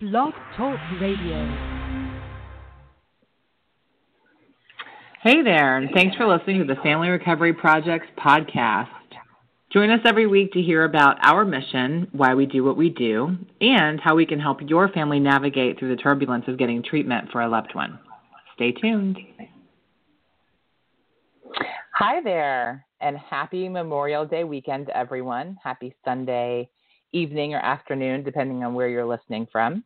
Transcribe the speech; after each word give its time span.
Blog 0.00 0.32
Talk 0.56 0.78
Radio. 1.00 1.44
Hey 5.24 5.42
there, 5.42 5.76
and 5.76 5.90
thanks 5.92 6.14
for 6.14 6.24
listening 6.24 6.60
to 6.60 6.72
the 6.72 6.80
Family 6.82 7.08
Recovery 7.08 7.52
Project's 7.52 8.06
podcast. 8.16 8.86
Join 9.72 9.90
us 9.90 9.98
every 10.04 10.28
week 10.28 10.52
to 10.52 10.62
hear 10.62 10.84
about 10.84 11.16
our 11.26 11.44
mission, 11.44 12.06
why 12.12 12.34
we 12.34 12.46
do 12.46 12.62
what 12.62 12.76
we 12.76 12.90
do, 12.90 13.38
and 13.60 13.98
how 13.98 14.14
we 14.14 14.24
can 14.24 14.38
help 14.38 14.58
your 14.64 14.88
family 14.88 15.18
navigate 15.18 15.80
through 15.80 15.88
the 15.88 16.00
turbulence 16.00 16.44
of 16.46 16.58
getting 16.58 16.80
treatment 16.80 17.32
for 17.32 17.40
a 17.40 17.48
loved 17.48 17.74
one. 17.74 17.98
Stay 18.54 18.70
tuned. 18.70 19.18
Hi 21.94 22.20
there, 22.22 22.86
and 23.00 23.18
happy 23.18 23.68
Memorial 23.68 24.24
Day 24.24 24.44
weekend 24.44 24.90
everyone. 24.90 25.58
Happy 25.60 25.92
Sunday 26.04 26.70
evening 27.12 27.54
or 27.54 27.58
afternoon, 27.58 28.22
depending 28.22 28.64
on 28.64 28.74
where 28.74 28.88
you're 28.88 29.06
listening 29.06 29.46
from. 29.50 29.84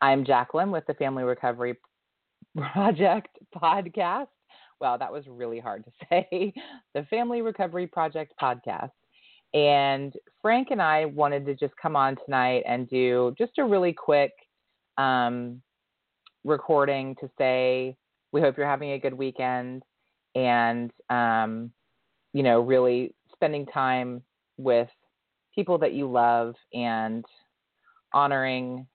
I'm 0.00 0.24
Jacqueline 0.24 0.70
with 0.70 0.86
the 0.86 0.94
Family 0.94 1.24
Recovery 1.24 1.76
Project 2.72 3.28
podcast. 3.54 4.28
Wow, 4.80 4.96
that 4.96 5.12
was 5.12 5.24
really 5.28 5.60
hard 5.60 5.84
to 5.84 5.90
say. 6.08 6.54
The 6.94 7.04
Family 7.10 7.42
Recovery 7.42 7.86
Project 7.86 8.32
podcast. 8.40 8.90
And 9.52 10.14
Frank 10.40 10.68
and 10.70 10.80
I 10.80 11.06
wanted 11.06 11.44
to 11.46 11.54
just 11.54 11.74
come 11.80 11.96
on 11.96 12.16
tonight 12.24 12.62
and 12.66 12.88
do 12.88 13.34
just 13.36 13.58
a 13.58 13.64
really 13.64 13.92
quick 13.92 14.32
um, 14.96 15.60
recording 16.44 17.16
to 17.16 17.28
say 17.36 17.96
we 18.32 18.40
hope 18.40 18.56
you're 18.56 18.66
having 18.66 18.92
a 18.92 18.98
good 18.98 19.14
weekend 19.14 19.82
and, 20.34 20.92
um, 21.10 21.72
you 22.32 22.44
know, 22.44 22.60
really 22.60 23.12
spending 23.34 23.66
time 23.66 24.22
with 24.56 24.88
people 25.54 25.78
that 25.78 25.92
you 25.92 26.10
love 26.10 26.54
and 26.72 27.24
honoring 28.12 28.86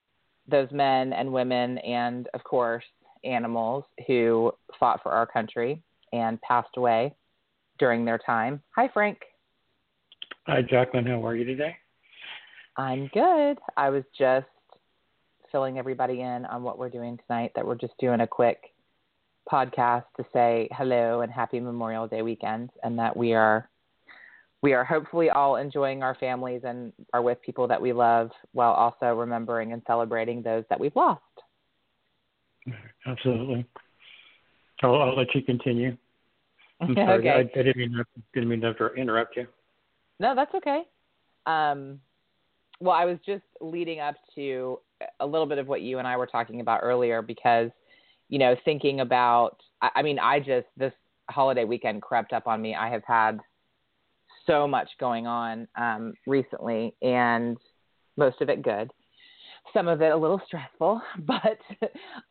those 0.47 0.69
men 0.71 1.13
and 1.13 1.31
women 1.31 1.77
and, 1.79 2.27
of 2.33 2.43
course, 2.43 2.83
animals 3.23 3.83
who 4.07 4.51
fought 4.79 5.01
for 5.01 5.11
our 5.11 5.25
country 5.25 5.81
and 6.13 6.39
passed 6.41 6.77
away 6.77 7.13
during 7.79 8.05
their 8.05 8.19
time. 8.19 8.61
Hi, 8.75 8.89
Frank. 8.93 9.17
Hi, 10.47 10.61
Jacqueline. 10.61 11.07
How 11.07 11.25
are 11.25 11.35
you 11.35 11.43
today? 11.43 11.75
I'm 12.77 13.09
good. 13.13 13.57
I 13.77 13.89
was 13.89 14.03
just 14.17 14.45
filling 15.51 15.79
everybody 15.79 16.21
in 16.21 16.45
on 16.45 16.61
what 16.61 16.77
we're 16.77 16.89
doing 16.89 17.17
tonight, 17.25 17.51
that 17.55 17.65
we're 17.65 17.75
just 17.75 17.97
doing 17.99 18.21
a 18.21 18.27
quick 18.27 18.73
podcast 19.51 20.03
to 20.17 20.25
say 20.33 20.67
hello 20.71 21.21
and 21.21 21.31
happy 21.31 21.59
Memorial 21.59 22.07
Day 22.07 22.21
weekend, 22.21 22.69
and 22.83 22.99
that 22.99 23.15
we 23.15 23.33
are 23.33 23.69
we 24.65 24.73
are 24.73 24.83
hopefully 24.83 25.29
all 25.29 25.57
enjoying 25.57 26.01
our 26.01 26.15
families 26.15 26.61
and 26.63 26.91
are 27.13 27.21
with 27.21 27.39
people 27.43 27.67
that 27.67 27.79
we 27.79 27.93
love 27.93 28.31
while 28.53 28.73
also 28.73 29.13
remembering 29.13 29.73
and 29.73 29.83
celebrating 29.85 30.41
those 30.41 30.63
that 30.71 30.79
we've 30.79 30.95
lost. 30.95 31.21
Absolutely. 33.05 33.63
I'll, 34.81 34.95
I'll 34.95 35.15
let 35.15 35.35
you 35.35 35.43
continue. 35.43 35.95
I'm 36.81 36.95
sorry. 36.95 37.19
okay. 37.19 37.29
I, 37.29 37.59
I 37.59 37.63
didn't 37.63 37.77
mean 37.77 37.91
to, 37.91 38.05
didn't 38.33 38.49
mean 38.49 38.61
to 38.61 38.87
interrupt 38.97 39.37
you. 39.37 39.45
No, 40.19 40.33
that's 40.33 40.55
okay. 40.55 40.81
Um, 41.45 41.99
well, 42.79 42.95
I 42.95 43.05
was 43.05 43.19
just 43.23 43.43
leading 43.61 43.99
up 43.99 44.15
to 44.33 44.79
a 45.19 45.27
little 45.27 45.45
bit 45.45 45.59
of 45.59 45.67
what 45.67 45.81
you 45.81 45.99
and 45.99 46.07
I 46.07 46.17
were 46.17 46.25
talking 46.25 46.59
about 46.59 46.79
earlier 46.81 47.21
because, 47.21 47.69
you 48.29 48.39
know, 48.39 48.55
thinking 48.65 49.01
about, 49.01 49.57
I, 49.83 49.89
I 49.97 50.01
mean, 50.01 50.17
I 50.17 50.39
just, 50.39 50.65
this 50.75 50.93
holiday 51.29 51.65
weekend 51.65 52.01
crept 52.01 52.33
up 52.33 52.47
on 52.47 52.63
me. 52.63 52.73
I 52.73 52.89
have 52.89 53.03
had 53.05 53.39
so 54.47 54.67
much 54.67 54.89
going 54.99 55.27
on 55.27 55.67
um, 55.75 56.13
recently, 56.27 56.93
and 57.01 57.57
most 58.17 58.41
of 58.41 58.49
it 58.49 58.61
good. 58.61 58.91
Some 59.73 59.87
of 59.87 60.01
it 60.01 60.11
a 60.11 60.15
little 60.15 60.41
stressful, 60.45 61.01
but 61.19 61.59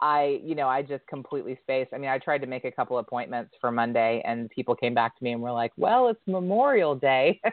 I, 0.00 0.40
you 0.42 0.54
know, 0.54 0.68
I 0.68 0.82
just 0.82 1.06
completely 1.06 1.58
spaced. 1.62 1.92
I 1.92 1.98
mean, 1.98 2.10
I 2.10 2.18
tried 2.18 2.38
to 2.38 2.46
make 2.46 2.64
a 2.64 2.70
couple 2.70 2.98
appointments 2.98 3.52
for 3.60 3.70
Monday, 3.72 4.22
and 4.24 4.48
people 4.50 4.74
came 4.74 4.94
back 4.94 5.16
to 5.18 5.24
me 5.24 5.32
and 5.32 5.42
were 5.42 5.52
like, 5.52 5.72
"Well, 5.76 6.08
it's 6.08 6.20
Memorial 6.26 6.94
Day," 6.94 7.40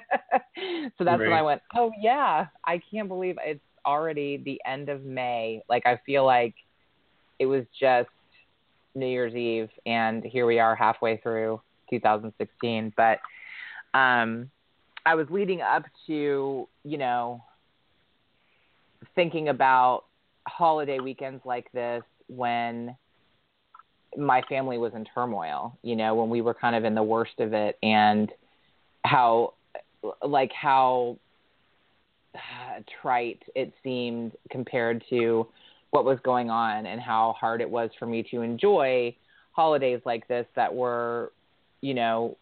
so 0.97 1.03
that's 1.03 1.19
right. 1.19 1.19
when 1.19 1.33
I 1.33 1.41
went, 1.41 1.61
"Oh 1.75 1.91
yeah, 1.99 2.47
I 2.65 2.81
can't 2.91 3.07
believe 3.07 3.37
it's 3.43 3.59
already 3.85 4.37
the 4.37 4.61
end 4.65 4.89
of 4.89 5.03
May." 5.03 5.61
Like 5.67 5.85
I 5.85 5.99
feel 6.05 6.25
like 6.25 6.55
it 7.39 7.47
was 7.47 7.65
just 7.79 8.09
New 8.93 9.07
Year's 9.07 9.33
Eve, 9.33 9.69
and 9.85 10.23
here 10.23 10.45
we 10.45 10.59
are 10.59 10.75
halfway 10.75 11.17
through 11.17 11.59
2016. 11.89 12.93
But 12.95 13.19
um, 13.93 14.49
I 15.05 15.15
was 15.15 15.27
leading 15.29 15.61
up 15.61 15.83
to, 16.07 16.67
you 16.83 16.97
know, 16.97 17.43
thinking 19.15 19.49
about 19.49 20.05
holiday 20.47 20.99
weekends 20.99 21.41
like 21.45 21.71
this 21.71 22.03
when 22.27 22.95
my 24.17 24.41
family 24.49 24.77
was 24.77 24.93
in 24.93 25.05
turmoil, 25.05 25.77
you 25.81 25.95
know, 25.95 26.15
when 26.15 26.29
we 26.29 26.41
were 26.41 26.53
kind 26.53 26.75
of 26.75 26.83
in 26.83 26.95
the 26.95 27.03
worst 27.03 27.39
of 27.39 27.53
it 27.53 27.77
and 27.81 28.31
how, 29.03 29.53
like, 30.25 30.51
how 30.51 31.17
uh, 32.35 32.81
trite 33.01 33.41
it 33.55 33.73
seemed 33.83 34.33
compared 34.49 35.03
to 35.09 35.47
what 35.91 36.05
was 36.05 36.17
going 36.23 36.49
on 36.49 36.85
and 36.85 37.01
how 37.01 37.35
hard 37.39 37.61
it 37.61 37.69
was 37.69 37.89
for 37.99 38.05
me 38.05 38.23
to 38.31 38.41
enjoy 38.41 39.15
holidays 39.51 40.01
like 40.05 40.27
this 40.27 40.45
that 40.55 40.73
were, 40.73 41.31
you 41.81 41.93
know, 41.93 42.37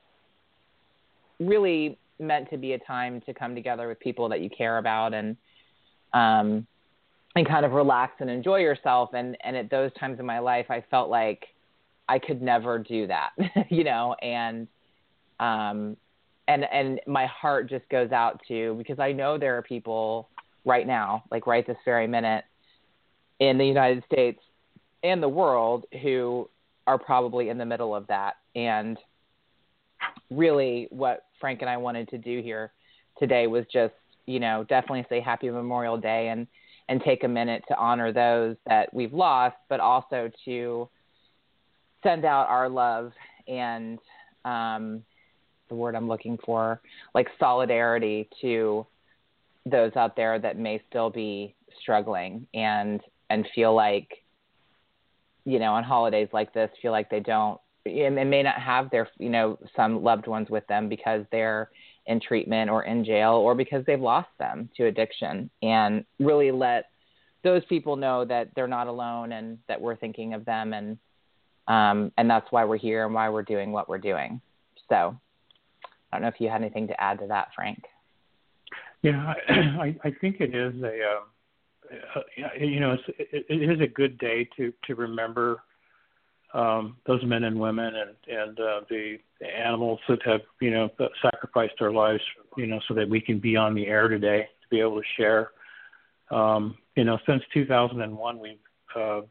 really 1.39 1.97
meant 2.19 2.49
to 2.49 2.57
be 2.57 2.73
a 2.73 2.79
time 2.79 3.21
to 3.21 3.33
come 3.33 3.55
together 3.55 3.87
with 3.87 3.99
people 3.99 4.29
that 4.29 4.41
you 4.41 4.49
care 4.49 4.77
about 4.77 5.13
and 5.13 5.37
um 6.13 6.65
and 7.35 7.47
kind 7.47 7.65
of 7.65 7.71
relax 7.73 8.13
and 8.19 8.29
enjoy 8.29 8.57
yourself. 8.57 9.11
And 9.13 9.37
and 9.43 9.55
at 9.55 9.69
those 9.69 9.91
times 9.99 10.19
in 10.19 10.25
my 10.25 10.39
life 10.39 10.65
I 10.69 10.83
felt 10.91 11.09
like 11.09 11.45
I 12.07 12.19
could 12.19 12.41
never 12.41 12.79
do 12.79 13.07
that 13.07 13.31
you 13.69 13.83
know 13.83 14.15
and 14.21 14.67
um 15.39 15.95
and 16.47 16.65
and 16.65 16.99
my 17.07 17.27
heart 17.27 17.69
just 17.69 17.87
goes 17.89 18.11
out 18.11 18.41
to 18.47 18.75
because 18.77 18.99
I 18.99 19.11
know 19.11 19.37
there 19.37 19.57
are 19.57 19.61
people 19.61 20.29
right 20.65 20.85
now 20.85 21.23
like 21.31 21.47
right 21.47 21.65
this 21.65 21.77
very 21.85 22.07
minute 22.07 22.43
in 23.39 23.57
the 23.57 23.65
United 23.65 24.03
States 24.11 24.41
and 25.03 25.23
the 25.23 25.29
world 25.29 25.85
who 26.01 26.49
are 26.87 26.97
probably 26.97 27.49
in 27.49 27.57
the 27.57 27.65
middle 27.65 27.95
of 27.95 28.07
that. 28.07 28.35
And 28.55 28.97
really 30.29 30.87
what 30.89 31.25
Frank 31.39 31.61
and 31.61 31.69
I 31.69 31.77
wanted 31.77 32.09
to 32.09 32.17
do 32.17 32.41
here 32.41 32.71
today 33.17 33.47
was 33.47 33.65
just, 33.71 33.93
you 34.25 34.39
know, 34.39 34.65
definitely 34.69 35.05
say 35.09 35.19
happy 35.19 35.49
Memorial 35.49 35.97
Day 35.97 36.29
and 36.29 36.47
and 36.87 37.01
take 37.03 37.23
a 37.23 37.27
minute 37.27 37.63
to 37.67 37.77
honor 37.77 38.11
those 38.11 38.55
that 38.65 38.91
we've 38.91 39.13
lost, 39.13 39.55
but 39.69 39.79
also 39.79 40.31
to 40.43 40.89
send 42.01 42.25
out 42.25 42.47
our 42.47 42.67
love 42.67 43.11
and 43.47 43.99
um, 44.43 45.03
the 45.69 45.75
word 45.75 45.95
I'm 45.95 46.07
looking 46.07 46.39
for, 46.43 46.81
like 47.13 47.27
solidarity 47.39 48.27
to 48.41 48.87
those 49.65 49.95
out 49.95 50.15
there 50.15 50.39
that 50.39 50.57
may 50.57 50.81
still 50.89 51.11
be 51.11 51.53
struggling 51.79 52.47
and 52.53 53.01
and 53.29 53.45
feel 53.53 53.75
like, 53.75 54.23
you 55.45 55.59
know, 55.59 55.73
on 55.73 55.83
holidays 55.83 56.29
like 56.33 56.51
this, 56.53 56.71
feel 56.81 56.91
like 56.91 57.11
they 57.11 57.19
don't 57.19 57.61
and 57.85 58.29
may 58.29 58.43
not 58.43 58.55
have 58.55 58.89
their 58.89 59.07
you 59.17 59.29
know 59.29 59.57
some 59.75 60.03
loved 60.03 60.27
ones 60.27 60.49
with 60.49 60.65
them 60.67 60.89
because 60.89 61.25
they're 61.31 61.69
in 62.05 62.19
treatment 62.19 62.69
or 62.69 62.83
in 62.83 63.05
jail 63.05 63.33
or 63.33 63.55
because 63.55 63.85
they've 63.85 64.01
lost 64.01 64.29
them 64.39 64.69
to 64.75 64.85
addiction 64.85 65.49
and 65.61 66.03
really 66.19 66.51
let 66.51 66.85
those 67.43 67.63
people 67.65 67.95
know 67.95 68.25
that 68.25 68.49
they're 68.55 68.67
not 68.67 68.87
alone 68.87 69.31
and 69.31 69.57
that 69.67 69.79
we're 69.79 69.95
thinking 69.95 70.33
of 70.33 70.43
them 70.45 70.73
and 70.73 70.97
um, 71.67 72.11
and 72.17 72.27
that's 72.27 72.51
why 72.51 72.65
we're 72.65 72.77
here 72.77 73.05
and 73.05 73.13
why 73.13 73.29
we're 73.29 73.43
doing 73.43 73.71
what 73.71 73.87
we're 73.87 73.99
doing. 73.99 74.41
So 74.89 75.15
i 76.11 76.15
don't 76.15 76.23
know 76.23 76.27
if 76.27 76.39
you 76.39 76.49
had 76.49 76.61
anything 76.61 76.87
to 76.87 76.99
add 76.99 77.19
to 77.19 77.27
that 77.27 77.49
frank. 77.55 77.83
Yeah 79.03 79.33
i 79.47 79.95
i 80.03 80.11
think 80.19 80.37
it 80.39 80.55
is 80.55 80.73
a 80.81 80.99
uh, 81.03 82.19
uh, 82.19 82.21
you 82.59 82.79
know 82.79 82.97
it, 83.17 83.45
it 83.49 83.69
is 83.69 83.79
a 83.81 83.87
good 83.87 84.17
day 84.17 84.47
to 84.57 84.73
to 84.85 84.95
remember 84.95 85.61
um, 86.53 86.97
those 87.05 87.23
men 87.23 87.43
and 87.43 87.59
women 87.59 87.93
and 87.95 88.15
and 88.27 88.59
uh, 88.59 88.81
the, 88.89 89.17
the 89.39 89.47
animals 89.47 89.99
that 90.07 90.19
have 90.25 90.41
you 90.61 90.71
know 90.71 90.89
sacrificed 91.21 91.73
their 91.79 91.91
lives 91.91 92.23
you 92.57 92.67
know 92.67 92.79
so 92.87 92.93
that 92.93 93.07
we 93.07 93.21
can 93.21 93.39
be 93.39 93.55
on 93.55 93.75
the 93.75 93.87
air 93.87 94.07
today 94.07 94.47
to 94.61 94.67
be 94.69 94.79
able 94.79 94.99
to 94.99 95.07
share. 95.17 95.51
Um, 96.31 96.77
you 96.95 97.03
know, 97.03 97.17
since 97.25 97.43
2001, 97.53 98.39
we've 98.39 98.57
uh, 98.95 99.21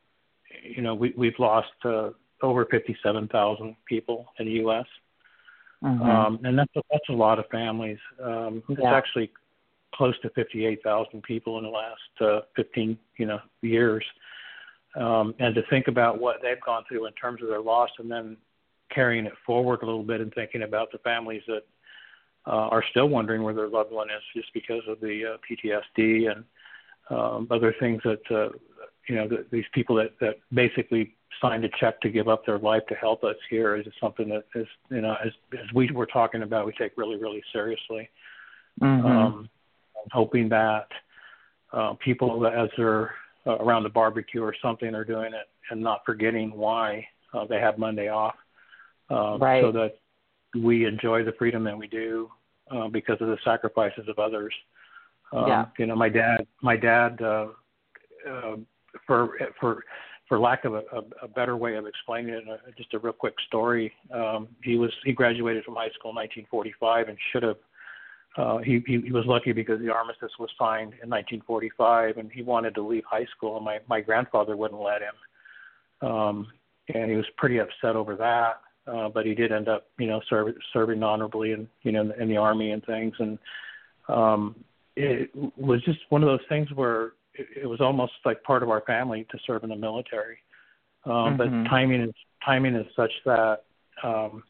you 0.63 0.83
know 0.83 0.95
we, 0.95 1.13
we've 1.17 1.39
lost 1.39 1.69
uh, 1.85 2.11
over 2.43 2.65
57,000 2.67 3.77
people 3.87 4.27
in 4.39 4.47
the 4.47 4.53
U.S. 4.53 4.87
Mm-hmm. 5.83 6.03
Um, 6.03 6.41
and 6.45 6.59
that's 6.59 6.75
a, 6.77 6.83
that's 6.91 7.09
a 7.09 7.13
lot 7.13 7.39
of 7.39 7.47
families. 7.51 7.99
Um, 8.23 8.63
yeah. 8.69 8.77
It's 8.77 8.87
actually 8.87 9.31
close 9.95 10.15
to 10.21 10.31
58,000 10.31 11.23
people 11.23 11.59
in 11.59 11.65
the 11.65 11.71
last 11.71 12.21
uh, 12.21 12.41
15 12.57 12.99
you 13.17 13.27
know 13.27 13.41
years 13.63 14.05
um, 14.97 15.35
and 15.39 15.55
to 15.55 15.63
think 15.71 15.89
about 15.89 16.21
what 16.21 16.37
they've 16.43 16.61
gone 16.65 16.85
through 16.89 17.07
in 17.07 17.13
terms 17.13 17.43
of 17.43 17.49
their 17.49 17.61
loss, 17.61 17.91
and 17.99 18.11
then 18.11 18.37
carrying 18.95 19.27
it 19.27 19.33
forward 19.45 19.81
a 19.83 19.87
little 19.87 20.03
bit 20.03 20.21
and 20.21 20.33
thinking 20.35 20.63
about 20.63 20.91
the 20.93 20.99
families 20.99 21.43
that 21.47 21.63
uh, 22.47 22.69
are 22.69 22.85
still 22.91 23.09
wondering 23.09 23.43
where 23.43 23.55
their 23.55 23.69
loved 23.69 23.93
one 23.93 24.09
is 24.09 24.23
just 24.35 24.53
because 24.55 24.83
of 24.89 25.01
the 25.01 25.35
uh, 25.35 25.37
PTSD 25.49 26.31
and 26.31 26.45
um, 27.11 27.47
other 27.51 27.75
things 27.79 28.01
that 28.05 28.21
uh, 28.31 28.49
you 29.09 29.17
know 29.17 29.29
the, 29.29 29.45
these 29.51 29.65
people 29.73 29.97
that 29.97 30.13
that 30.21 30.37
basically 30.53 31.15
signed 31.41 31.65
a 31.65 31.69
check 31.79 32.01
to 32.01 32.09
give 32.09 32.29
up 32.29 32.45
their 32.45 32.59
life 32.59 32.83
to 32.89 32.95
help 32.95 33.23
us 33.25 33.37
here 33.51 33.77
is 33.77 33.87
something 34.01 34.29
that 34.29 34.45
is 34.55 34.67
you 34.91 35.01
know 35.01 35.15
as 35.25 35.33
as 35.53 35.67
we 35.75 35.91
were 35.91 36.07
talking 36.07 36.43
about 36.43 36.67
we 36.67 36.73
take 36.73 36.93
really 36.97 37.17
really 37.17 37.43
seriously. 37.53 38.09
Mm-hmm. 38.81 39.07
Um, 39.07 39.49
I'm 39.97 40.11
hoping 40.13 40.49
that 40.51 40.87
uh, 41.73 41.95
people 41.95 42.47
as 42.47 42.69
they're 42.77 43.13
uh, 43.49 43.57
around 43.57 43.83
the 43.83 43.89
barbecue 43.89 44.43
or 44.43 44.55
something 44.63 44.95
are 44.95 45.05
doing 45.05 45.33
it 45.33 45.49
and 45.71 45.81
not 45.81 46.03
forgetting 46.05 46.51
why 46.53 47.07
uh, 47.35 47.47
they 47.47 47.59
have 47.59 47.79
Monday 47.79 48.09
off, 48.09 48.35
uh, 49.11 49.39
right. 49.39 49.63
so 49.63 49.73
that 49.73 49.99
we 50.63 50.87
enjoy 50.87 51.25
the 51.25 51.33
freedom 51.39 51.65
that 51.65 51.77
we 51.77 51.87
do 51.87 52.31
uh, 52.71 52.89
because 52.89 53.17
of 53.21 53.29
the 53.29 53.39
sacrifices 53.45 54.09
of 54.09 54.19
others. 54.19 54.55
Um, 55.33 55.47
yeah. 55.47 55.67
You 55.79 55.87
know, 55.87 55.97
my 55.97 56.09
dad, 56.09 56.47
my 56.63 56.77
dad, 56.77 57.21
uh, 57.21 57.49
uh, 58.29 58.57
for 59.07 59.37
for 59.61 59.85
for 60.29 60.39
lack 60.39 60.65
of 60.65 60.75
a, 60.75 60.83
a, 60.93 61.03
a 61.25 61.29
better 61.29 61.57
way 61.57 61.77
of 61.77 61.87
explaining 61.87 62.35
it, 62.35 62.45
uh, 62.51 62.57
just 62.77 62.93
a 62.95 62.99
real 62.99 63.13
quick 63.13 63.35
story. 63.47 63.93
Um, 64.13 64.49
he 64.63 64.77
was 64.77 64.91
he 65.05 65.13
graduated 65.13 65.65
from 65.65 65.75
high 65.75 65.91
school 65.99 66.11
in 66.11 66.17
1945 66.17 67.09
and 67.09 67.19
should 67.33 67.43
have. 67.43 67.57
Uh, 68.39 68.59
he, 68.59 68.81
he 68.87 69.01
he 69.01 69.11
was 69.11 69.27
lucky 69.27 69.53
because 69.53 69.81
the 69.81 69.93
armistice 69.93 70.31
was 70.39 70.49
signed 70.57 70.95
in 71.03 71.11
1945, 71.11 72.19
and 72.19 72.31
he 72.31 72.43
wanted 72.43 72.73
to 72.77 72.83
leave 72.83 73.03
high 73.05 73.27
school, 73.37 73.57
and 73.57 73.65
my 73.65 73.79
my 73.89 74.01
grandfather 74.01 74.57
wouldn't 74.57 74.81
let 74.81 75.03
him. 75.03 76.09
Um, 76.09 76.47
and 76.95 77.11
he 77.11 77.17
was 77.17 77.27
pretty 77.37 77.59
upset 77.59 77.97
over 77.97 78.15
that. 78.17 78.61
Uh, 78.87 79.09
but 79.09 79.27
he 79.27 79.35
did 79.35 79.53
end 79.53 79.69
up, 79.69 79.89
you 79.99 80.07
know, 80.07 80.21
serve, 80.31 80.55
serving 80.73 81.03
honorably 81.03 81.53
and 81.53 81.67
you 81.83 81.93
know 81.93 82.03
in 82.03 82.09
the, 82.09 82.23
in 82.23 82.29
the 82.29 82.37
army 82.37 82.71
and 82.71 82.85
things. 82.87 83.13
And 83.19 83.39
um, 84.09 84.55
it 84.97 85.31
was 85.57 85.83
just 85.85 85.99
one 86.09 86.23
of 86.23 86.29
those 86.29 86.47
things 86.49 86.69
where 86.73 87.13
it, 87.35 87.49
it 87.63 87.67
was 87.67 87.81
almost 87.81 88.13
like 88.25 88.43
part 88.45 88.63
of 88.63 88.71
our 88.71 88.83
family 88.83 89.27
to 89.31 89.39
serve 89.47 89.65
in 89.65 89.71
the 89.71 89.77
military. 89.77 90.39
Um, 91.05 91.13
mm-hmm. 91.13 91.65
But 91.65 91.69
timing 91.69 92.03
is 92.03 92.15
timing 92.45 92.77
is 92.77 92.87
such 92.95 93.13
that 93.27 93.65
um, 94.03 94.45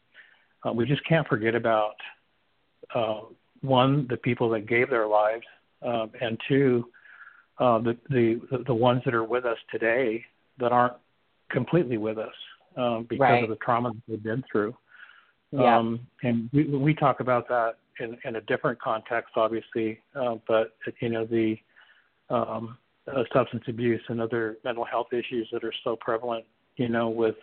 uh, 0.63 0.73
we 0.73 0.85
just 0.85 1.03
can't 1.05 1.27
forget 1.27 1.55
about 1.55 1.95
uh, 2.93 3.21
one 3.61 4.07
the 4.09 4.17
people 4.17 4.49
that 4.49 4.67
gave 4.67 4.89
their 4.89 5.07
lives, 5.07 5.45
uh, 5.85 6.07
and 6.21 6.39
two 6.47 6.85
uh, 7.59 7.79
the 7.79 7.97
the 8.09 8.63
the 8.67 8.73
ones 8.73 9.01
that 9.05 9.13
are 9.13 9.23
with 9.23 9.45
us 9.45 9.57
today 9.71 10.23
that 10.59 10.71
aren't 10.71 10.93
completely 11.49 11.97
with 11.97 12.17
us 12.17 12.33
um, 12.77 13.05
because 13.09 13.21
right. 13.21 13.43
of 13.43 13.49
the 13.49 13.55
trauma 13.57 13.89
that 13.89 14.01
they've 14.07 14.23
been 14.23 14.43
through. 14.51 14.75
Yeah. 15.51 15.77
Um, 15.77 15.99
and 16.21 16.49
we, 16.53 16.65
we 16.65 16.93
talk 16.93 17.21
about 17.21 17.47
that 17.49 17.77
in, 17.99 18.17
in 18.23 18.35
a 18.35 18.41
different 18.41 18.79
context, 18.79 19.31
obviously, 19.35 19.99
uh, 20.15 20.35
but 20.47 20.73
you 21.01 21.09
know 21.09 21.25
the 21.25 21.57
um, 22.29 22.77
uh, 23.07 23.23
substance 23.33 23.63
abuse 23.67 24.01
and 24.09 24.21
other 24.21 24.57
mental 24.63 24.85
health 24.85 25.07
issues 25.11 25.47
that 25.51 25.63
are 25.63 25.73
so 25.83 25.95
prevalent, 25.95 26.45
you 26.75 26.89
know, 26.89 27.09
with 27.09 27.35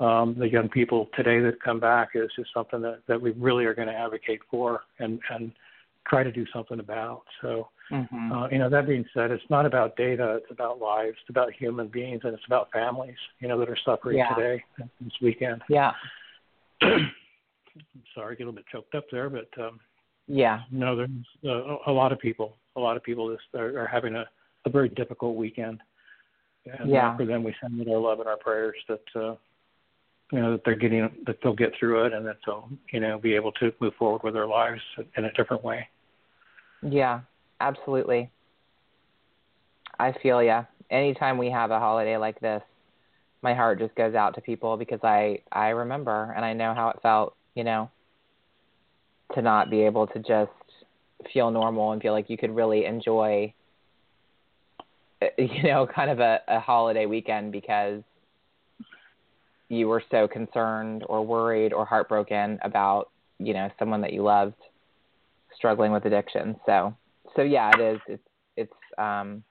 um, 0.00 0.34
the 0.38 0.48
young 0.48 0.68
people 0.68 1.08
today 1.14 1.40
that 1.40 1.62
come 1.62 1.78
back 1.78 2.10
is 2.14 2.30
just 2.34 2.50
something 2.54 2.80
that, 2.82 3.00
that 3.06 3.20
we 3.20 3.32
really 3.32 3.66
are 3.66 3.74
going 3.74 3.88
to 3.88 3.94
advocate 3.94 4.40
for 4.50 4.80
and, 4.98 5.20
and 5.30 5.52
try 6.08 6.22
to 6.22 6.32
do 6.32 6.46
something 6.52 6.80
about. 6.80 7.22
So, 7.42 7.68
mm-hmm. 7.92 8.32
uh, 8.32 8.48
you 8.48 8.58
know, 8.58 8.70
that 8.70 8.88
being 8.88 9.04
said, 9.12 9.30
it's 9.30 9.44
not 9.50 9.66
about 9.66 9.96
data; 9.96 10.38
it's 10.42 10.50
about 10.50 10.80
lives, 10.80 11.16
it's 11.20 11.30
about 11.30 11.52
human 11.52 11.88
beings, 11.88 12.22
and 12.24 12.32
it's 12.32 12.46
about 12.46 12.72
families, 12.72 13.16
you 13.40 13.48
know, 13.48 13.58
that 13.58 13.68
are 13.68 13.78
suffering 13.84 14.16
yeah. 14.18 14.34
today 14.34 14.64
this 15.00 15.12
weekend. 15.20 15.60
Yeah. 15.68 15.92
sorry, 18.14 18.36
get 18.36 18.44
a 18.44 18.46
little 18.46 18.52
bit 18.52 18.64
choked 18.72 18.94
up 18.94 19.04
there, 19.12 19.28
but 19.28 19.48
um, 19.58 19.80
yeah, 20.26 20.60
no, 20.70 20.96
there's 20.96 21.10
uh, 21.44 21.76
a 21.86 21.92
lot 21.92 22.12
of 22.12 22.18
people, 22.18 22.56
a 22.76 22.80
lot 22.80 22.96
of 22.96 23.02
people 23.02 23.30
just 23.30 23.54
are, 23.54 23.82
are 23.82 23.86
having 23.86 24.14
a, 24.14 24.24
a 24.64 24.70
very 24.70 24.88
difficult 24.88 25.36
weekend. 25.36 25.80
And 26.66 26.90
yeah. 26.90 27.16
for 27.16 27.24
them, 27.24 27.42
we 27.42 27.54
send 27.60 27.80
our 27.88 27.98
love 27.98 28.20
and 28.20 28.28
our 28.28 28.36
prayers 28.36 28.76
that 28.88 29.00
uh, 29.14 29.34
you 30.32 30.40
know 30.40 30.52
that 30.52 30.62
they're 30.64 30.76
getting 30.76 31.10
that 31.26 31.36
they'll 31.42 31.54
get 31.54 31.72
through 31.78 32.04
it 32.06 32.12
and 32.12 32.26
that 32.26 32.36
they'll 32.46 32.68
you 32.92 33.00
know 33.00 33.18
be 33.18 33.34
able 33.34 33.52
to 33.52 33.72
move 33.80 33.94
forward 33.98 34.22
with 34.22 34.34
their 34.34 34.46
lives 34.46 34.80
in 35.16 35.24
a 35.24 35.32
different 35.32 35.64
way. 35.64 35.88
Yeah, 36.82 37.20
absolutely. 37.60 38.30
I 39.98 40.12
feel 40.22 40.42
yeah 40.42 40.64
Anytime 40.90 41.38
we 41.38 41.50
have 41.50 41.70
a 41.70 41.78
holiday 41.78 42.16
like 42.16 42.40
this, 42.40 42.62
my 43.42 43.54
heart 43.54 43.78
just 43.78 43.94
goes 43.94 44.14
out 44.14 44.34
to 44.34 44.40
people 44.40 44.76
because 44.76 44.98
I 45.04 45.38
I 45.52 45.68
remember 45.68 46.32
and 46.34 46.44
I 46.44 46.52
know 46.52 46.74
how 46.74 46.88
it 46.88 46.96
felt, 47.00 47.36
you 47.54 47.62
know, 47.62 47.90
to 49.34 49.42
not 49.42 49.70
be 49.70 49.82
able 49.82 50.08
to 50.08 50.18
just 50.18 50.50
feel 51.32 51.50
normal 51.52 51.92
and 51.92 52.02
feel 52.02 52.12
like 52.12 52.28
you 52.28 52.36
could 52.36 52.54
really 52.54 52.86
enjoy 52.86 53.54
you 55.38 55.62
know, 55.62 55.86
kind 55.86 56.10
of 56.10 56.18
a, 56.18 56.40
a 56.48 56.58
holiday 56.58 57.06
weekend 57.06 57.52
because 57.52 58.02
you 59.70 59.88
were 59.88 60.02
so 60.10 60.28
concerned 60.28 61.04
or 61.08 61.24
worried 61.24 61.72
or 61.72 61.86
heartbroken 61.86 62.58
about, 62.62 63.10
you 63.38 63.54
know, 63.54 63.70
someone 63.78 64.00
that 64.02 64.12
you 64.12 64.22
loved 64.22 64.56
struggling 65.56 65.92
with 65.92 66.04
addiction. 66.04 66.56
So 66.66 66.94
so 67.36 67.42
yeah, 67.42 67.70
it 67.74 67.80
is. 67.80 68.00
It's 68.08 68.28
it's 68.56 68.98
um 68.98 69.42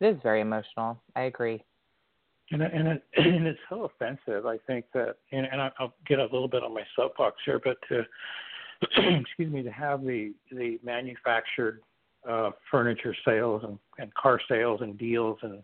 it 0.00 0.06
is 0.06 0.22
very 0.22 0.40
emotional. 0.40 1.00
I 1.16 1.22
agree. 1.22 1.62
And 2.52 2.62
and 2.62 2.88
it, 2.88 3.02
and 3.16 3.46
it's 3.46 3.58
so 3.68 3.84
offensive. 3.84 4.46
I 4.46 4.58
think 4.66 4.86
that, 4.94 5.16
and, 5.32 5.46
and 5.50 5.60
I'll 5.78 5.94
get 6.06 6.20
a 6.20 6.24
little 6.24 6.48
bit 6.48 6.62
on 6.62 6.72
my 6.72 6.84
soapbox 6.96 7.36
here, 7.44 7.60
but 7.62 7.76
to 7.88 8.02
excuse 9.20 9.52
me, 9.52 9.62
to 9.62 9.70
have 9.70 10.02
the 10.02 10.32
the 10.52 10.78
manufactured 10.84 11.80
uh, 12.28 12.50
furniture 12.70 13.16
sales 13.24 13.62
and, 13.64 13.78
and 13.98 14.14
car 14.14 14.40
sales 14.48 14.80
and 14.82 14.96
deals 14.96 15.38
and 15.42 15.62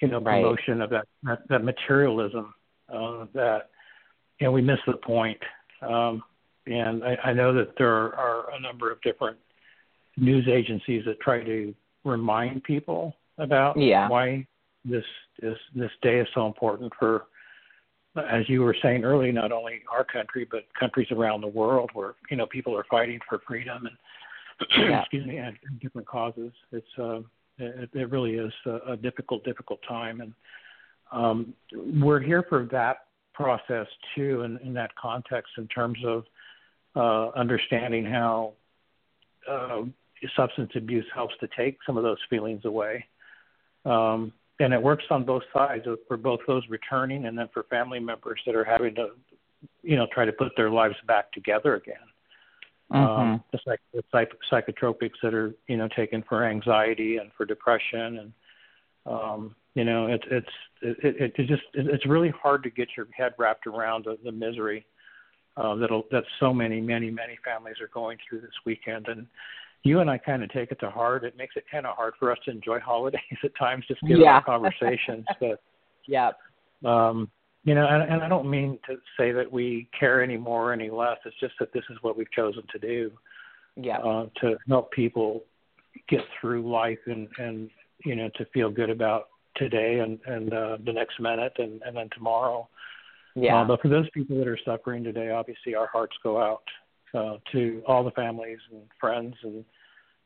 you 0.00 0.08
know 0.08 0.20
right. 0.20 0.42
promotion 0.42 0.80
of 0.80 0.90
that 0.90 1.06
that, 1.24 1.40
that 1.48 1.62
materialism 1.62 2.54
uh, 2.92 3.26
that 3.34 3.70
you 4.38 4.46
know 4.46 4.52
we 4.52 4.62
miss 4.62 4.78
the 4.86 4.94
point. 4.94 5.40
Um, 5.80 6.22
and 6.66 7.02
I, 7.02 7.16
I 7.24 7.32
know 7.32 7.52
that 7.54 7.72
there 7.76 8.14
are 8.14 8.54
a 8.54 8.60
number 8.60 8.90
of 8.92 9.00
different 9.02 9.36
news 10.16 10.46
agencies 10.48 11.04
that 11.06 11.20
try 11.20 11.42
to 11.42 11.74
remind 12.04 12.62
people 12.64 13.16
about 13.38 13.78
yeah. 13.78 14.08
why 14.08 14.46
this 14.84 15.04
this 15.40 15.56
this 15.74 15.90
day 16.02 16.18
is 16.18 16.28
so 16.34 16.46
important 16.46 16.92
for 16.98 17.24
as 18.16 18.48
you 18.48 18.62
were 18.62 18.76
saying 18.82 19.04
earlier 19.04 19.32
not 19.32 19.52
only 19.52 19.80
our 19.90 20.04
country 20.04 20.46
but 20.50 20.64
countries 20.78 21.06
around 21.10 21.40
the 21.40 21.46
world 21.46 21.90
where 21.94 22.14
you 22.30 22.36
know 22.36 22.46
people 22.46 22.76
are 22.76 22.84
fighting 22.90 23.18
for 23.28 23.40
freedom 23.46 23.86
and 23.86 23.96
yeah. 24.90 25.00
excuse 25.00 25.26
me 25.26 25.38
and 25.38 25.56
different 25.80 26.06
causes 26.06 26.52
it's 26.72 26.86
uh 26.98 27.20
it, 27.58 27.88
it 27.94 28.10
really 28.10 28.34
is 28.34 28.52
a, 28.66 28.92
a 28.92 28.96
difficult 28.96 29.44
difficult 29.44 29.80
time 29.88 30.20
and 30.20 30.34
um 31.12 31.54
we're 31.72 32.20
here 32.20 32.44
for 32.48 32.64
that 32.70 32.98
process 33.34 33.86
too 34.14 34.42
in, 34.42 34.58
in 34.58 34.74
that 34.74 34.94
context 34.96 35.52
in 35.58 35.66
terms 35.68 35.98
of 36.04 36.24
uh 36.96 37.28
understanding 37.38 38.04
how 38.04 38.52
uh 39.50 39.82
substance 40.36 40.70
abuse 40.76 41.06
helps 41.14 41.34
to 41.40 41.48
take 41.56 41.78
some 41.86 41.96
of 41.96 42.02
those 42.02 42.18
feelings 42.30 42.64
away 42.64 43.04
um, 43.84 44.32
and 44.60 44.72
it 44.72 44.82
works 44.82 45.04
on 45.10 45.24
both 45.24 45.42
sides 45.52 45.84
for 46.06 46.16
both 46.16 46.40
those 46.46 46.62
returning 46.68 47.26
and 47.26 47.36
then 47.36 47.48
for 47.52 47.64
family 47.64 47.98
members 47.98 48.40
that 48.46 48.54
are 48.54 48.64
having 48.64 48.94
to, 48.94 49.08
you 49.82 49.96
know, 49.96 50.06
try 50.12 50.24
to 50.24 50.32
put 50.32 50.52
their 50.56 50.70
lives 50.70 50.94
back 51.06 51.32
together 51.32 51.74
again. 51.74 51.96
Mm-hmm. 52.92 53.20
Um, 53.20 53.44
the, 53.52 53.58
psych- 53.64 53.80
the 53.92 54.04
psych- 54.12 54.32
psychotropics 54.50 55.18
that 55.22 55.34
are, 55.34 55.54
you 55.66 55.76
know, 55.76 55.88
taken 55.96 56.22
for 56.28 56.44
anxiety 56.44 57.16
and 57.16 57.30
for 57.36 57.44
depression, 57.44 58.18
and 58.18 58.32
um, 59.06 59.54
you 59.74 59.84
know, 59.84 60.06
it's 60.06 60.24
it's 60.30 60.46
it, 60.82 61.14
it, 61.20 61.32
it 61.38 61.46
just 61.48 61.62
it's 61.74 62.06
really 62.06 62.30
hard 62.30 62.62
to 62.64 62.70
get 62.70 62.88
your 62.96 63.06
head 63.16 63.32
wrapped 63.38 63.66
around 63.66 64.04
the, 64.04 64.18
the 64.24 64.32
misery 64.32 64.84
uh, 65.56 65.74
that 65.76 65.90
that 66.10 66.24
so 66.40 66.52
many 66.52 66.80
many 66.80 67.10
many 67.10 67.38
families 67.44 67.76
are 67.80 67.88
going 67.88 68.18
through 68.28 68.40
this 68.40 68.50
weekend, 68.66 69.08
and 69.08 69.26
you 69.82 70.00
and 70.00 70.10
I 70.10 70.18
kind 70.18 70.42
of 70.42 70.50
take 70.52 70.72
it 70.72 70.80
to 70.80 70.90
heart. 70.90 71.24
It 71.24 71.36
makes 71.36 71.56
it 71.56 71.64
kind 71.70 71.86
of 71.86 71.96
hard 71.96 72.14
for 72.18 72.30
us 72.30 72.38
to 72.44 72.50
enjoy 72.50 72.80
holidays 72.84 73.20
at 73.42 73.56
times, 73.58 73.84
just 73.88 74.00
given 74.02 74.22
yeah. 74.22 74.34
our 74.34 74.44
conversations. 74.44 75.24
but 75.40 75.62
yep. 76.06 76.38
um, 76.84 77.30
you 77.64 77.74
know, 77.74 77.86
and, 77.86 78.02
and 78.12 78.22
I 78.22 78.28
don't 78.28 78.50
mean 78.50 78.78
to 78.88 78.96
say 79.18 79.32
that 79.32 79.50
we 79.50 79.88
care 79.98 80.22
any 80.22 80.36
more 80.36 80.70
or 80.70 80.72
any 80.72 80.90
less. 80.90 81.18
It's 81.24 81.38
just 81.40 81.54
that 81.60 81.72
this 81.72 81.84
is 81.90 81.96
what 82.02 82.16
we've 82.16 82.30
chosen 82.32 82.64
to 82.72 82.78
do. 82.78 83.10
Yeah. 83.76 83.98
Uh, 83.98 84.26
to 84.42 84.56
help 84.68 84.92
people 84.92 85.44
get 86.08 86.20
through 86.40 86.70
life 86.70 86.98
and 87.06 87.28
and 87.38 87.70
you 88.04 88.16
know 88.16 88.30
to 88.36 88.44
feel 88.46 88.70
good 88.70 88.90
about 88.90 89.28
today 89.56 90.00
and 90.00 90.18
and 90.26 90.52
uh, 90.52 90.78
the 90.84 90.92
next 90.92 91.20
minute 91.20 91.52
and 91.58 91.82
and 91.82 91.96
then 91.96 92.08
tomorrow. 92.14 92.68
Yeah. 93.34 93.62
Uh, 93.62 93.64
but 93.64 93.80
for 93.80 93.88
those 93.88 94.08
people 94.10 94.36
that 94.38 94.46
are 94.46 94.58
suffering 94.64 95.02
today, 95.04 95.30
obviously 95.30 95.74
our 95.74 95.86
hearts 95.86 96.14
go 96.22 96.40
out 96.40 96.64
uh, 97.14 97.36
to 97.52 97.82
all 97.86 98.04
the 98.04 98.10
families 98.10 98.58
and 98.70 98.82
friends 99.00 99.34
and 99.42 99.64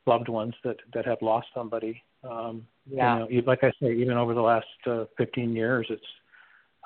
loved 0.05 0.29
ones 0.29 0.53
that 0.63 0.77
that 0.93 1.05
have 1.05 1.21
lost 1.21 1.47
somebody. 1.53 2.01
Um, 2.23 2.67
yeah. 2.89 3.25
You 3.29 3.41
know, 3.41 3.47
like 3.47 3.63
I 3.63 3.71
say, 3.81 3.93
even 3.93 4.17
over 4.17 4.33
the 4.33 4.41
last 4.41 4.65
uh, 4.85 5.05
15 5.17 5.55
years, 5.55 5.87
it's 5.89 6.01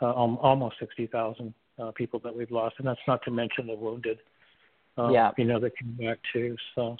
uh, 0.01 0.13
um, 0.15 0.37
almost 0.41 0.75
60,000 0.79 1.53
uh, 1.79 1.91
people 1.91 2.19
that 2.23 2.35
we've 2.35 2.51
lost, 2.51 2.75
and 2.79 2.87
that's 2.87 2.99
not 3.07 3.23
to 3.23 3.31
mention 3.31 3.67
the 3.67 3.75
wounded. 3.75 4.19
Uh, 4.97 5.09
yeah. 5.09 5.31
You 5.37 5.45
know 5.45 5.59
that 5.59 5.71
come 5.79 5.97
back 5.99 6.19
too. 6.33 6.55
So 6.75 6.97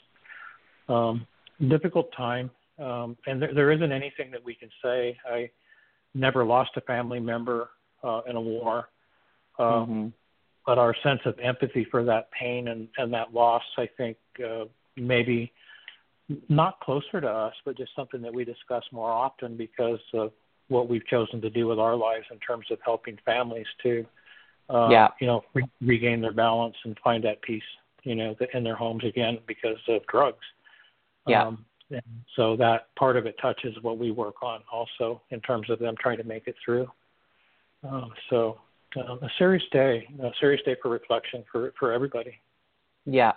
um, 0.88 1.27
difficult 1.67 2.12
time. 2.15 2.50
Um, 2.81 3.17
and 3.27 3.41
there, 3.41 3.53
there 3.53 3.71
isn't 3.71 3.91
anything 3.91 4.31
that 4.31 4.43
we 4.43 4.55
can 4.55 4.69
say. 4.83 5.17
I 5.29 5.50
never 6.13 6.43
lost 6.45 6.71
a 6.75 6.81
family 6.81 7.19
member 7.19 7.69
uh, 8.03 8.21
in 8.27 8.35
a 8.35 8.41
war, 8.41 8.89
um, 9.59 9.65
mm-hmm. 9.65 10.07
but 10.65 10.77
our 10.77 10.95
sense 11.03 11.21
of 11.25 11.38
empathy 11.39 11.85
for 11.89 12.03
that 12.05 12.29
pain 12.31 12.69
and, 12.69 12.88
and 12.97 13.13
that 13.13 13.33
loss, 13.33 13.63
I 13.77 13.88
think, 13.97 14.17
uh, 14.43 14.65
maybe 14.95 15.51
not 16.50 16.79
closer 16.79 17.21
to 17.21 17.27
us, 17.27 17.53
but 17.65 17.77
just 17.77 17.91
something 17.95 18.21
that 18.21 18.33
we 18.33 18.45
discuss 18.45 18.83
more 18.91 19.11
often 19.11 19.57
because 19.57 20.00
of 20.13 20.31
what 20.69 20.88
we've 20.88 21.05
chosen 21.07 21.41
to 21.41 21.50
do 21.50 21.67
with 21.67 21.79
our 21.79 21.95
lives 21.95 22.25
in 22.31 22.39
terms 22.39 22.65
of 22.71 22.79
helping 22.83 23.17
families 23.25 23.67
to, 23.83 24.05
uh, 24.69 24.88
yeah. 24.89 25.09
you 25.19 25.27
know, 25.27 25.43
re- 25.53 25.69
regain 25.81 26.21
their 26.21 26.31
balance 26.31 26.75
and 26.85 26.97
find 27.03 27.23
that 27.23 27.41
peace, 27.41 27.61
you 28.03 28.15
know, 28.15 28.35
in 28.53 28.63
their 28.63 28.75
homes 28.75 29.03
again 29.03 29.38
because 29.47 29.77
of 29.89 30.05
drugs. 30.07 30.45
Yeah. 31.27 31.47
Um, 31.47 31.65
and 31.91 32.01
so 32.36 32.55
that 32.57 32.95
part 32.95 33.17
of 33.17 33.25
it 33.25 33.36
touches 33.41 33.75
what 33.81 33.98
we 33.98 34.12
work 34.12 34.41
on 34.41 34.62
also 34.71 35.21
in 35.29 35.39
terms 35.41 35.69
of 35.69 35.79
them 35.79 35.95
trying 36.00 36.17
to 36.17 36.24
make 36.24 36.48
it 36.48 36.55
through. 36.63 36.89
Um, 37.83 38.12
so 38.29 38.60
um, 38.98 39.19
a 39.21 39.29
serious 39.38 39.63
day, 39.71 40.07
a 40.21 40.31
serious 40.39 40.62
day 40.65 40.75
for 40.81 40.89
reflection 40.89 41.43
for, 41.51 41.74
for 41.79 41.91
everybody. 41.91 42.39
Yeah, 43.05 43.33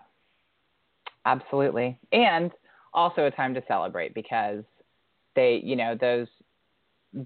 absolutely. 1.25 1.99
And 2.13 2.51
also 2.93 3.27
a 3.27 3.31
time 3.31 3.55
to 3.55 3.63
celebrate 3.67 4.15
because 4.15 4.65
they, 5.35 5.61
you 5.65 5.77
know, 5.77 5.97
those 6.01 6.29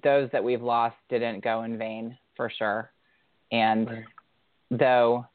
those 0.02 0.28
that 0.32 0.44
we've 0.44 0.62
lost 0.62 0.96
didn't 1.08 1.42
go 1.42 1.62
in 1.62 1.78
vain 1.78 2.16
for 2.36 2.50
sure. 2.58 2.90
And 3.50 3.88
right. 3.88 4.04
though 4.70 5.26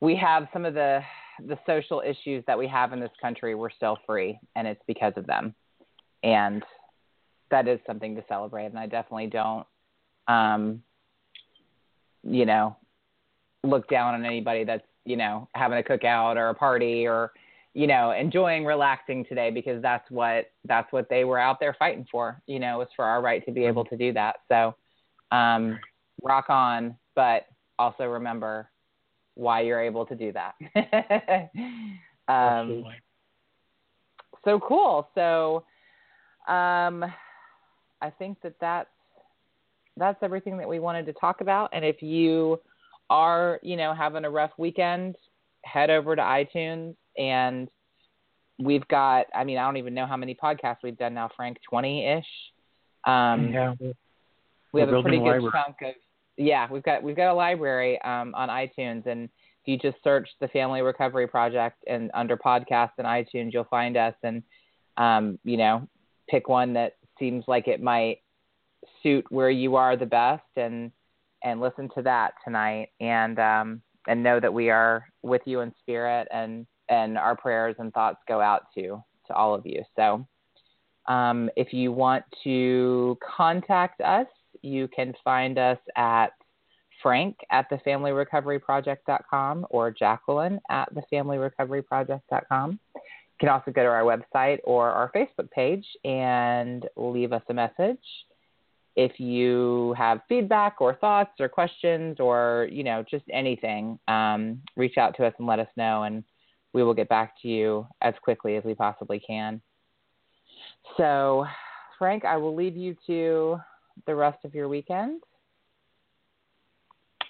we 0.00 0.16
have 0.16 0.48
some 0.52 0.64
of 0.64 0.74
the 0.74 1.00
the 1.46 1.58
social 1.66 2.02
issues 2.04 2.42
that 2.46 2.58
we 2.58 2.66
have 2.66 2.92
in 2.92 3.00
this 3.00 3.12
country, 3.20 3.54
we're 3.54 3.70
still 3.70 3.96
free, 4.06 4.38
and 4.56 4.66
it's 4.66 4.82
because 4.86 5.12
of 5.16 5.26
them. 5.26 5.54
And 6.24 6.64
that 7.50 7.68
is 7.68 7.78
something 7.86 8.16
to 8.16 8.24
celebrate. 8.28 8.66
And 8.66 8.78
I 8.78 8.86
definitely 8.86 9.28
don't, 9.28 9.66
um, 10.26 10.82
you 12.24 12.44
know, 12.44 12.76
look 13.62 13.88
down 13.88 14.14
on 14.14 14.24
anybody 14.24 14.64
that's 14.64 14.84
you 15.04 15.16
know 15.16 15.48
having 15.54 15.78
a 15.78 15.82
cookout 15.82 16.36
or 16.36 16.48
a 16.48 16.54
party 16.54 17.06
or 17.06 17.32
you 17.74 17.86
know 17.86 18.12
enjoying 18.12 18.64
relaxing 18.64 19.24
today 19.24 19.50
because 19.50 19.80
that's 19.82 20.08
what 20.10 20.50
that's 20.64 20.92
what 20.92 21.08
they 21.08 21.24
were 21.24 21.38
out 21.38 21.60
there 21.60 21.74
fighting 21.78 22.06
for. 22.10 22.40
You 22.46 22.58
know, 22.58 22.80
it's 22.80 22.92
for 22.94 23.04
our 23.04 23.22
right 23.22 23.44
to 23.46 23.52
be 23.52 23.64
able 23.64 23.84
to 23.86 23.96
do 23.96 24.12
that. 24.12 24.36
So, 24.48 24.74
um, 25.30 25.78
rock 26.22 26.50
on, 26.50 26.96
but 27.14 27.46
also 27.78 28.04
remember 28.04 28.68
why 29.38 29.60
you're 29.60 29.80
able 29.80 30.04
to 30.04 30.16
do 30.16 30.32
that. 30.32 30.54
um, 32.28 32.84
so 34.44 34.58
cool. 34.58 35.08
So 35.14 35.64
um, 36.52 37.04
I 38.02 38.10
think 38.18 38.38
that 38.42 38.54
that's 38.60 38.88
that's 39.96 40.18
everything 40.22 40.58
that 40.58 40.68
we 40.68 40.80
wanted 40.80 41.06
to 41.06 41.12
talk 41.12 41.40
about. 41.40 41.70
And 41.72 41.84
if 41.84 42.02
you 42.02 42.60
are, 43.10 43.60
you 43.62 43.76
know, 43.76 43.94
having 43.94 44.24
a 44.24 44.30
rough 44.30 44.52
weekend, 44.58 45.16
head 45.64 45.90
over 45.90 46.14
to 46.16 46.22
iTunes 46.22 46.94
and 47.16 47.68
we've 48.58 48.86
got. 48.88 49.26
I 49.34 49.44
mean, 49.44 49.56
I 49.58 49.64
don't 49.64 49.76
even 49.76 49.94
know 49.94 50.06
how 50.06 50.16
many 50.16 50.34
podcasts 50.34 50.78
we've 50.82 50.98
done 50.98 51.14
now, 51.14 51.30
Frank. 51.36 51.58
Twenty 51.68 52.06
ish. 52.06 52.26
Um, 53.04 53.52
yeah. 53.52 53.74
We 54.72 54.80
have 54.80 54.90
a 54.92 55.00
pretty 55.00 55.18
good 55.18 55.42
chunk 55.52 55.76
of 55.82 55.94
yeah, 56.38 56.68
we've 56.70 56.82
got 56.82 57.02
we've 57.02 57.16
got 57.16 57.32
a 57.32 57.34
library 57.34 58.00
um, 58.02 58.34
on 58.34 58.48
iTunes, 58.48 59.06
and 59.06 59.24
if 59.24 59.66
you 59.66 59.76
just 59.76 60.02
search 60.04 60.28
the 60.40 60.48
Family 60.48 60.80
Recovery 60.80 61.26
Project 61.26 61.84
and 61.86 62.10
under 62.14 62.36
podcast 62.36 62.90
in 62.98 63.04
iTunes, 63.04 63.52
you'll 63.52 63.64
find 63.64 63.96
us, 63.96 64.14
and 64.22 64.42
um, 64.96 65.38
you 65.44 65.56
know, 65.56 65.86
pick 66.30 66.48
one 66.48 66.72
that 66.74 66.92
seems 67.18 67.44
like 67.48 67.66
it 67.66 67.82
might 67.82 68.18
suit 69.02 69.26
where 69.30 69.50
you 69.50 69.74
are 69.74 69.96
the 69.96 70.06
best, 70.06 70.44
and 70.56 70.92
and 71.42 71.60
listen 71.60 71.88
to 71.96 72.02
that 72.02 72.34
tonight, 72.44 72.90
and 73.00 73.38
um, 73.40 73.82
and 74.06 74.22
know 74.22 74.38
that 74.38 74.54
we 74.54 74.70
are 74.70 75.06
with 75.22 75.42
you 75.44 75.60
in 75.60 75.74
spirit, 75.80 76.28
and 76.32 76.66
and 76.88 77.18
our 77.18 77.36
prayers 77.36 77.74
and 77.80 77.92
thoughts 77.92 78.18
go 78.28 78.40
out 78.40 78.66
to 78.76 79.02
to 79.26 79.34
all 79.34 79.54
of 79.54 79.66
you. 79.66 79.82
So. 79.96 80.26
Um, 81.06 81.48
if 81.56 81.72
you 81.72 81.90
want 81.90 82.22
to 82.44 83.16
contact 83.34 84.02
us, 84.02 84.26
you 84.62 84.88
can 84.88 85.14
find 85.24 85.58
us 85.58 85.78
at 85.96 86.28
Frank 87.02 87.36
at 87.50 87.70
thefamilyrecoveryproject.com 87.70 89.66
or 89.70 89.90
Jacqueline 89.90 90.60
at 90.70 90.88
thefamilyrecoveryproject.com. 90.94 92.80
You 92.94 93.00
can 93.46 93.48
also 93.48 93.70
go 93.70 93.82
to 93.82 93.88
our 93.88 94.02
website 94.02 94.58
or 94.64 94.90
our 94.90 95.12
Facebook 95.14 95.50
page 95.50 95.86
and 96.04 96.86
leave 96.96 97.32
us 97.32 97.42
a 97.48 97.54
message. 97.54 98.02
If 98.96 99.20
you 99.20 99.94
have 99.96 100.22
feedback 100.28 100.80
or 100.80 100.94
thoughts 100.96 101.30
or 101.38 101.48
questions 101.48 102.16
or 102.18 102.68
you 102.72 102.82
know 102.82 103.04
just 103.08 103.24
anything, 103.32 103.96
um, 104.08 104.60
reach 104.76 104.98
out 104.98 105.16
to 105.18 105.24
us 105.24 105.32
and 105.38 105.46
let 105.46 105.60
us 105.60 105.68
know, 105.76 106.02
and 106.02 106.24
we 106.72 106.82
will 106.82 106.94
get 106.94 107.08
back 107.08 107.34
to 107.42 107.48
you 107.48 107.86
as 108.02 108.14
quickly 108.22 108.56
as 108.56 108.64
we 108.64 108.74
possibly 108.74 109.20
can. 109.20 109.60
So, 110.96 111.46
Frank, 111.96 112.24
I 112.24 112.36
will 112.36 112.56
leave 112.56 112.76
you 112.76 112.96
to 113.06 113.60
the 114.06 114.14
rest 114.14 114.44
of 114.44 114.54
your 114.54 114.68
weekend. 114.68 115.22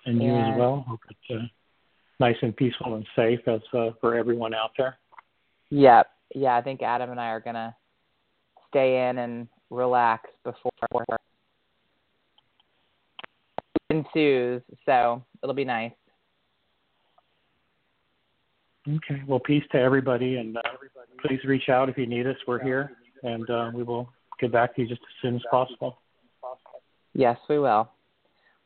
And 0.06 0.22
you 0.22 0.30
and, 0.30 0.54
as 0.54 0.58
well. 0.58 0.84
Hope 0.88 1.00
it's 1.10 1.40
uh, 1.40 1.46
nice 2.20 2.36
and 2.42 2.56
peaceful 2.56 2.94
and 2.94 3.06
safe 3.16 3.40
as 3.46 3.60
uh, 3.72 3.90
for 4.00 4.14
everyone 4.14 4.54
out 4.54 4.70
there. 4.76 4.96
Yep. 5.70 6.06
Yeah, 6.34 6.56
I 6.56 6.62
think 6.62 6.82
Adam 6.82 7.10
and 7.10 7.20
I 7.20 7.28
are 7.28 7.40
gonna 7.40 7.74
stay 8.68 9.08
in 9.08 9.18
and 9.18 9.48
relax 9.70 10.30
before 10.44 10.70
ensues. 13.90 14.62
So 14.86 15.22
it'll 15.42 15.54
be 15.54 15.64
nice. 15.64 15.92
Okay. 18.88 19.22
Well, 19.26 19.40
peace 19.40 19.64
to 19.72 19.78
everybody, 19.78 20.36
and 20.36 20.56
uh, 20.56 20.60
please 21.26 21.40
reach 21.44 21.68
out 21.68 21.88
if 21.88 21.98
you 21.98 22.06
need 22.06 22.26
us. 22.26 22.36
We're 22.46 22.62
here, 22.62 22.92
and 23.22 23.48
uh, 23.50 23.70
we 23.74 23.82
will 23.82 24.08
get 24.40 24.52
back 24.52 24.74
to 24.76 24.82
you 24.82 24.88
just 24.88 25.00
as 25.02 25.22
soon 25.22 25.36
as 25.36 25.42
possible. 25.50 25.98
Yes, 27.14 27.38
we 27.48 27.58
will. 27.58 27.90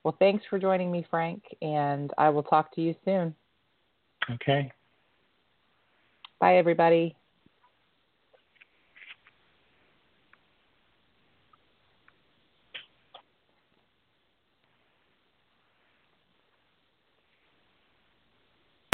Well, 0.05 0.17
thanks 0.19 0.45
for 0.51 0.59
joining 0.59 0.91
me, 0.91 1.07
Frank, 1.09 1.45
and 1.63 2.11
I 2.19 2.29
will 2.31 2.43
talk 2.43 2.75
to 2.75 2.81
you 2.81 2.95
soon. 3.05 3.35
Okay. 4.31 4.73
Bye, 6.41 6.57
everybody. 6.57 7.17